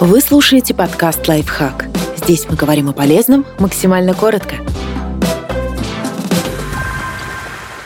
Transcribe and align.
Вы 0.00 0.20
слушаете 0.20 0.74
подкаст 0.74 1.26
«Лайфхак». 1.26 1.86
Здесь 2.14 2.46
мы 2.48 2.54
говорим 2.54 2.88
о 2.88 2.92
полезном 2.92 3.44
максимально 3.58 4.14
коротко. 4.14 4.54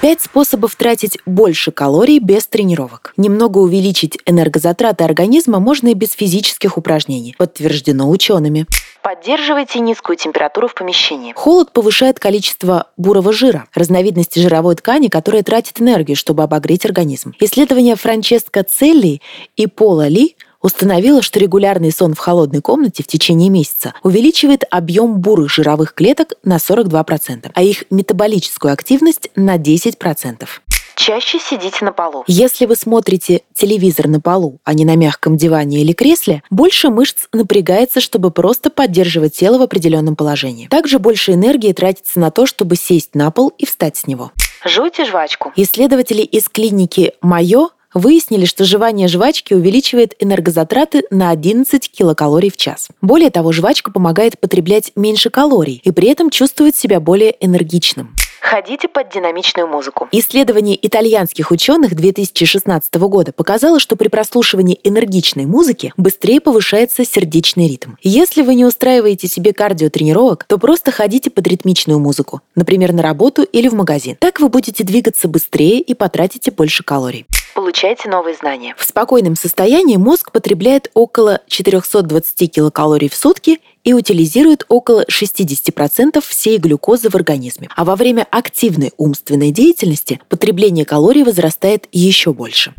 Пять 0.02 0.20
способов 0.20 0.76
тратить 0.76 1.16
больше 1.24 1.70
калорий 1.70 2.18
без 2.18 2.46
тренировок. 2.46 3.14
Немного 3.16 3.60
увеличить 3.60 4.18
энергозатраты 4.26 5.04
организма 5.04 5.58
можно 5.58 5.88
и 5.88 5.94
без 5.94 6.12
физических 6.12 6.76
упражнений, 6.76 7.34
подтверждено 7.38 8.10
учеными. 8.10 8.66
Поддерживайте 9.02 9.80
низкую 9.80 10.16
температуру 10.16 10.68
в 10.68 10.74
помещении. 10.74 11.32
Холод 11.34 11.72
повышает 11.72 12.20
количество 12.20 12.88
бурого 12.98 13.32
жира, 13.32 13.68
разновидности 13.72 14.38
жировой 14.38 14.74
ткани, 14.74 15.08
которая 15.08 15.42
тратит 15.42 15.80
энергию, 15.80 16.16
чтобы 16.16 16.42
обогреть 16.42 16.84
организм. 16.84 17.32
Исследования 17.40 17.96
Франческо 17.96 18.64
Целли 18.64 19.22
и 19.56 19.66
Пола 19.66 20.08
Ли 20.08 20.36
установила, 20.62 21.20
что 21.20 21.38
регулярный 21.38 21.92
сон 21.92 22.14
в 22.14 22.18
холодной 22.18 22.62
комнате 22.62 23.02
в 23.02 23.06
течение 23.06 23.50
месяца 23.50 23.94
увеличивает 24.02 24.64
объем 24.70 25.20
бурых 25.20 25.50
жировых 25.50 25.94
клеток 25.94 26.34
на 26.44 26.56
42%, 26.56 27.50
а 27.52 27.62
их 27.62 27.84
метаболическую 27.90 28.72
активность 28.72 29.28
на 29.36 29.58
10%. 29.58 30.46
Чаще 30.94 31.38
сидите 31.38 31.84
на 31.84 31.92
полу. 31.92 32.22
Если 32.26 32.66
вы 32.66 32.76
смотрите 32.76 33.42
телевизор 33.54 34.08
на 34.08 34.20
полу, 34.20 34.60
а 34.64 34.74
не 34.74 34.84
на 34.84 34.94
мягком 34.94 35.36
диване 35.36 35.80
или 35.80 35.92
кресле, 35.92 36.42
больше 36.50 36.90
мышц 36.90 37.28
напрягается, 37.32 38.00
чтобы 38.00 38.30
просто 38.30 38.70
поддерживать 38.70 39.34
тело 39.34 39.58
в 39.58 39.62
определенном 39.62 40.16
положении. 40.16 40.68
Также 40.68 40.98
больше 40.98 41.32
энергии 41.32 41.72
тратится 41.72 42.20
на 42.20 42.30
то, 42.30 42.46
чтобы 42.46 42.76
сесть 42.76 43.14
на 43.14 43.30
пол 43.30 43.52
и 43.58 43.66
встать 43.66 43.96
с 43.96 44.06
него. 44.06 44.32
Жуйте 44.64 45.04
жвачку. 45.04 45.52
Исследователи 45.56 46.22
из 46.22 46.48
клиники 46.48 47.14
Майо 47.20 47.70
выяснили, 47.94 48.44
что 48.44 48.64
жевание 48.64 49.08
жвачки 49.08 49.54
увеличивает 49.54 50.14
энергозатраты 50.18 51.04
на 51.10 51.30
11 51.30 51.90
килокалорий 51.90 52.50
в 52.50 52.56
час. 52.56 52.88
Более 53.00 53.30
того, 53.30 53.52
жвачка 53.52 53.90
помогает 53.90 54.38
потреблять 54.38 54.92
меньше 54.96 55.30
калорий 55.30 55.80
и 55.84 55.90
при 55.90 56.08
этом 56.08 56.30
чувствовать 56.30 56.76
себя 56.76 57.00
более 57.00 57.34
энергичным. 57.44 58.14
Ходите 58.52 58.86
под 58.86 59.08
динамичную 59.08 59.66
музыку. 59.66 60.08
Исследование 60.12 60.78
итальянских 60.86 61.50
ученых 61.50 61.94
2016 61.94 62.94
года 62.96 63.32
показало, 63.32 63.80
что 63.80 63.96
при 63.96 64.08
прослушивании 64.08 64.78
энергичной 64.84 65.46
музыки 65.46 65.94
быстрее 65.96 66.38
повышается 66.38 67.06
сердечный 67.06 67.66
ритм. 67.66 67.92
Если 68.02 68.42
вы 68.42 68.54
не 68.54 68.66
устраиваете 68.66 69.26
себе 69.26 69.54
кардиотренировок, 69.54 70.44
то 70.44 70.58
просто 70.58 70.92
ходите 70.92 71.30
под 71.30 71.46
ритмичную 71.46 71.98
музыку, 71.98 72.42
например, 72.54 72.92
на 72.92 73.02
работу 73.02 73.42
или 73.42 73.68
в 73.68 73.72
магазин. 73.72 74.16
Так 74.20 74.38
вы 74.38 74.50
будете 74.50 74.84
двигаться 74.84 75.28
быстрее 75.28 75.80
и 75.80 75.94
потратите 75.94 76.50
больше 76.50 76.84
калорий. 76.84 77.24
Получайте 77.54 78.08
новые 78.08 78.34
знания. 78.34 78.74
В 78.78 78.84
спокойном 78.84 79.36
состоянии 79.36 79.96
мозг 79.96 80.32
потребляет 80.32 80.90
около 80.94 81.40
420 81.48 82.50
килокалорий 82.50 83.10
в 83.10 83.14
сутки 83.14 83.60
и 83.84 83.92
утилизирует 83.92 84.64
около 84.68 85.04
60% 85.04 86.22
всей 86.26 86.58
глюкозы 86.58 87.10
в 87.10 87.14
организме. 87.14 87.68
А 87.74 87.84
во 87.84 87.96
время 87.96 88.26
активной 88.30 88.92
умственной 88.96 89.50
деятельности 89.50 90.20
потребление 90.28 90.84
калорий 90.84 91.22
возрастает 91.22 91.88
еще 91.92 92.32
больше. 92.32 92.74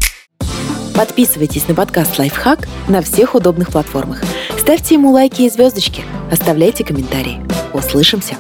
Подписывайтесь 0.96 1.68
на 1.68 1.74
подкаст 1.74 2.20
«Лайфхак» 2.20 2.68
на 2.88 3.02
всех 3.02 3.34
удобных 3.34 3.72
платформах. 3.72 4.22
Ставьте 4.60 4.96
ему 4.96 5.12
лайки 5.12 5.42
и 5.42 5.50
звездочки. 5.50 6.04
Оставляйте 6.32 6.84
комментарии. 6.84 7.42
Услышимся! 7.74 8.38